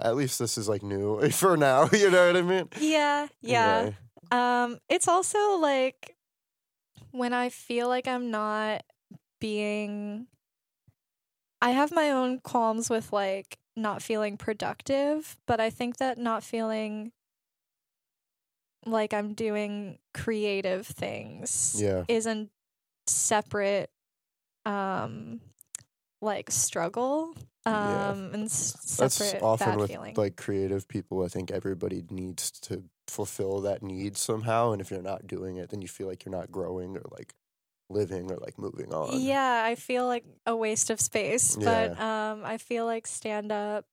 [0.00, 1.88] at least this is like new for now.
[1.92, 2.68] You know what I mean?
[2.80, 3.90] yeah yeah
[4.30, 6.16] Um, it's also like
[7.12, 8.82] when I feel like I'm not
[9.40, 10.26] being
[11.60, 16.42] I have my own qualms with like not feeling productive, but I think that not
[16.42, 17.12] feeling
[18.84, 22.04] like I'm doing creative things Yeah.
[22.08, 22.50] isn't
[23.06, 23.90] separate
[24.64, 25.40] um
[26.20, 27.34] like struggle
[27.66, 28.34] um Yeah.
[28.34, 30.14] and s- That's often with feeling.
[30.16, 31.22] like creative people.
[31.24, 35.70] I think everybody needs to fulfill that need somehow, and if you're not doing it,
[35.70, 37.34] then you feel like you're not growing or like
[37.90, 39.20] living or like moving on.
[39.20, 43.84] Yeah, I feel like a waste of space, but um I feel like stand up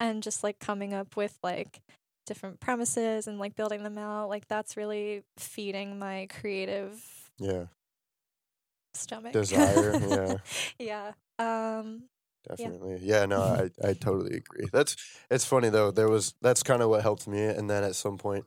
[0.00, 1.80] and just like coming up with like
[2.26, 7.02] different premises and like building them out, like that's really feeding my creative
[7.38, 7.66] Yeah.
[8.94, 9.32] stomach.
[9.32, 9.98] Desire,
[10.78, 11.12] yeah.
[11.38, 11.78] yeah.
[11.78, 12.04] Um
[12.48, 12.98] Definitely.
[13.02, 13.40] Yeah, no,
[13.84, 14.66] I, I totally agree.
[14.72, 14.96] That's
[15.30, 15.90] it's funny though.
[15.90, 18.44] There was that's kind of what helped me and then at some point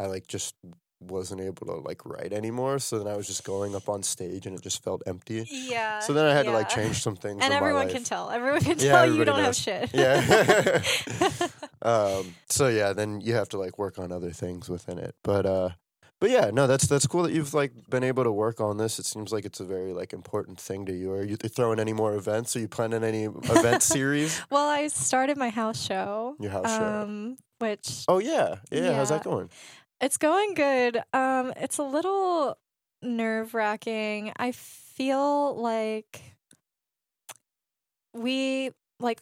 [0.00, 0.54] I like just
[0.98, 4.46] wasn't able to like write anymore, so then I was just going up on stage
[4.46, 5.46] and it just felt empty.
[5.50, 5.98] yeah.
[6.00, 8.30] So then I had to like change some things And everyone can tell.
[8.30, 9.90] Everyone can Yeah, tell you don't have shit.
[9.92, 10.80] Yeah.
[11.82, 15.14] um so yeah, then you have to like work on other things within it.
[15.22, 15.68] But uh
[16.20, 18.98] but yeah, no, that's that's cool that you've like been able to work on this.
[18.98, 21.12] It seems like it's a very like important thing to you.
[21.12, 22.56] Are you throwing any more events?
[22.56, 24.40] Are you planning any event series?
[24.50, 26.36] well, I started my house show.
[26.40, 27.02] Your house show.
[27.02, 28.94] Um, which Oh yeah, yeah.
[28.94, 29.50] How's that going?
[30.00, 31.02] it's going good.
[31.12, 32.58] Um, it's a little
[33.02, 34.32] nerve wracking.
[34.36, 36.20] I feel like
[38.14, 39.20] we like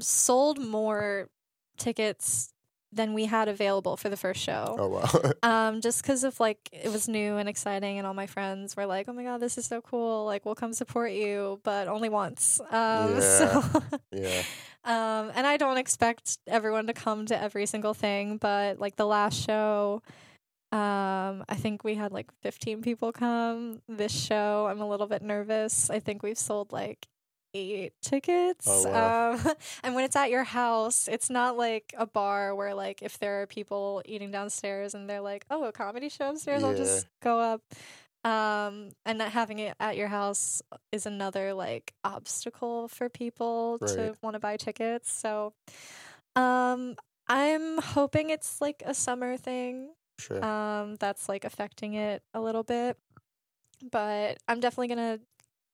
[0.00, 1.28] sold more
[1.76, 2.52] tickets
[2.92, 4.76] than we had available for the first show.
[4.78, 5.32] Oh wow.
[5.42, 8.86] Um, just because of like it was new and exciting, and all my friends were
[8.86, 10.24] like, "Oh my god, this is so cool!
[10.24, 13.64] Like, we'll come support you, but only once." Um, so,
[14.12, 14.42] yeah.
[14.84, 19.06] um, and I don't expect everyone to come to every single thing, but like the
[19.06, 20.02] last show,
[20.72, 23.80] um, I think we had like 15 people come.
[23.88, 25.88] This show, I'm a little bit nervous.
[25.88, 27.06] I think we've sold like
[27.58, 28.66] eight tickets.
[28.68, 29.32] Oh, wow.
[29.32, 29.40] Um,
[29.82, 33.42] and when it's at your house, it's not like a bar where like if there
[33.42, 37.38] are people eating downstairs and they're like, "Oh, a comedy show upstairs," I'll just go
[37.38, 37.62] up.
[38.24, 40.60] Um, and not having it at your house
[40.92, 45.10] is another like obstacle for people to want to buy tickets.
[45.12, 45.52] So,
[46.34, 46.96] um,
[47.28, 50.44] I'm hoping it's like a summer thing Sure.
[50.44, 52.98] um, that's like affecting it a little bit.
[53.92, 55.20] But I'm definitely gonna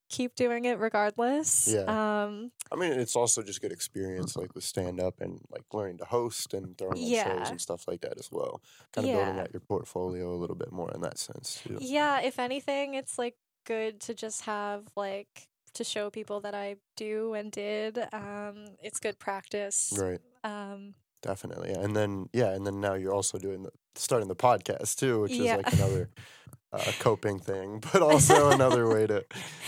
[0.09, 1.69] keep doing it regardless.
[1.73, 1.83] Yeah.
[2.25, 5.99] Um, I mean, it's also just good experience, like with stand up and like learning
[5.99, 7.39] to host and throwing Yeah.
[7.39, 8.63] shows and stuff like that as well.
[8.93, 11.79] Kind of building out your portfolio a little bit more in that sense too.
[11.81, 13.37] yeah, if anything, it's like
[13.67, 17.99] good to just have like to show people that I do and did.
[18.13, 19.93] Um, it's good practice.
[19.97, 20.21] Right.
[20.45, 21.71] Um, Definitely.
[21.71, 21.81] Yeah.
[21.81, 25.33] And then yeah, and then now you're also doing the starting the podcast too, which
[25.33, 25.57] Yeah.
[25.57, 26.11] is like another
[26.75, 29.25] uh, coping thing, but also another way to,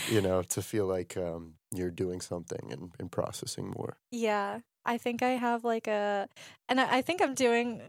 [0.09, 3.97] you know, to feel like um, you're doing something and, and processing more.
[4.11, 6.27] Yeah, I think I have like a,
[6.69, 7.81] and I, I think I'm doing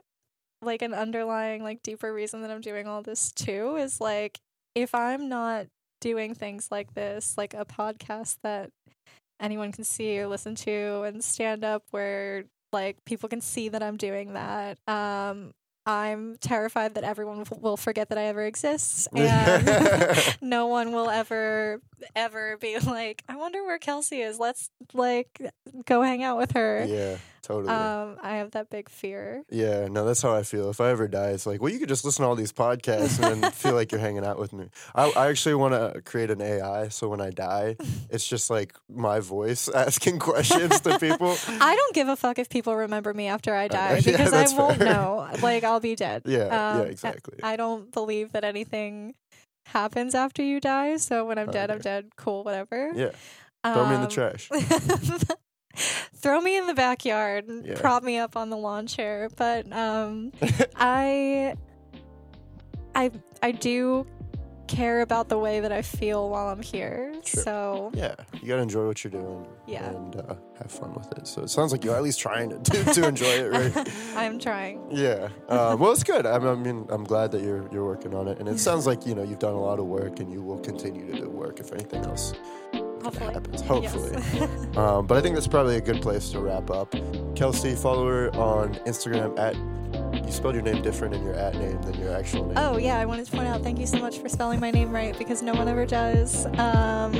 [0.63, 4.39] like an underlying, like deeper reason that I'm doing all this too is like
[4.75, 5.67] if I'm not
[6.01, 8.71] doing things like this, like a podcast that
[9.41, 13.83] anyone can see or listen to and stand up where like people can see that
[13.83, 14.79] I'm doing that.
[14.87, 15.53] Um,
[15.89, 21.81] I'm terrified that everyone will- forget that I ever exist, and no one will ever,
[22.15, 24.39] ever be like, "I wonder where Kelsey is.
[24.39, 25.41] Let's like
[25.87, 27.69] go hang out with her." yeah, totally.
[27.73, 29.43] Um, I have that big fear.
[29.51, 30.71] Yeah, no, that's how I feel.
[30.71, 33.23] If I ever die, it's like, well, you could just listen to all these podcasts
[33.23, 34.69] and then feel like you're hanging out with me.
[34.95, 37.77] I, I actually want to create an AI, so when I die,
[38.11, 41.37] it's just like my voice asking questions to people.
[41.49, 44.47] I don't give a fuck if people remember me after I die Yeah, because I
[44.57, 44.93] won't fair.
[44.93, 45.29] know.
[45.43, 46.23] Like I'll be dead.
[46.27, 47.39] Yeah, yeah, Um, exactly.
[47.43, 49.15] I don't believe that anything
[49.67, 50.97] happens after you die.
[50.97, 52.11] So when I'm dead, I'm dead.
[52.17, 52.91] Cool, whatever.
[52.95, 53.11] yeah,
[53.65, 54.49] throw me in the Um, trash.
[56.17, 57.75] Throw me in the backyard and Yeah.
[57.81, 59.29] prop me up on the lawn chair.
[59.37, 60.33] But um,
[60.77, 61.55] I,
[62.95, 63.11] I,
[63.43, 64.07] I do
[64.67, 67.15] care about the way that I feel while I'm here.
[67.25, 67.43] Sure.
[67.43, 69.47] So Yeah, you gotta enjoy what you're doing.
[69.67, 69.89] Yeah.
[69.89, 71.27] and uh, have fun with it.
[71.27, 73.89] So it sounds like you're at least trying to to, to enjoy it, right?
[74.17, 74.85] I'm trying.
[74.91, 75.29] Yeah.
[75.49, 76.27] Uh, well, it's good.
[76.27, 79.15] I mean, I'm glad that you're you're working on it, and it sounds like you
[79.15, 81.73] know you've done a lot of work, and you will continue to do work if
[81.73, 82.35] anything else
[83.15, 83.35] Hopefully.
[83.35, 83.61] happens.
[83.63, 84.11] Hopefully.
[84.13, 84.67] Yes.
[84.79, 86.95] Um, but I think that's probably a good place to wrap up.
[87.35, 89.57] Kelsey, follow her on Instagram at.
[90.25, 92.59] You spelled your name different in your at name than your actual name.
[92.59, 93.63] Oh yeah, I wanted to point out.
[93.63, 96.47] Thank you so much for spelling my name right because no one ever does.
[96.59, 97.13] Um,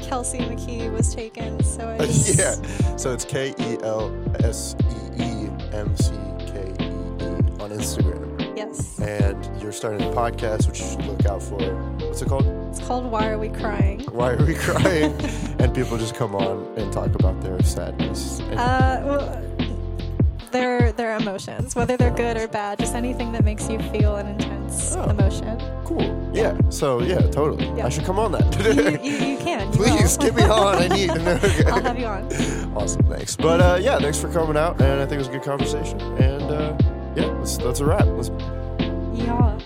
[0.00, 2.96] Kelsey McKee was taken, so I just, yeah.
[2.96, 4.14] So it's K E L
[4.44, 4.76] S
[5.18, 8.33] E E M C K E E on Instagram.
[8.56, 11.58] Yes, And you're starting a podcast, which you should look out for.
[12.06, 12.46] What's it called?
[12.70, 14.00] it's called Why Are We Crying?
[14.12, 15.12] Why Are We Crying?
[15.58, 18.40] and people just come on and talk about their sadness.
[18.40, 19.42] And Uh, well,
[20.52, 24.26] they're they're emotions, whether they're good or bad, just anything that makes you feel an
[24.28, 25.02] intense Oh.
[25.10, 25.60] emotion.
[25.84, 26.30] Cool.
[26.32, 26.56] Yeah.
[26.70, 27.66] So yeah, totally.
[27.76, 27.86] Yeah.
[27.86, 28.46] I should come on that.
[28.64, 28.72] You,
[29.10, 29.66] you, you can.
[29.72, 30.76] you Please get me on.
[30.76, 31.38] I need to know.
[31.66, 32.22] I'll have you on.
[32.76, 33.02] Awesome.
[33.04, 33.34] Thanks.
[33.36, 36.00] But uh, yeah, thanks for coming out, and I think it was a good conversation.
[36.00, 36.76] And uh,
[37.16, 38.06] yeah, that's, that's a wrap.
[38.06, 38.30] Let's...
[39.14, 39.58] Yeah.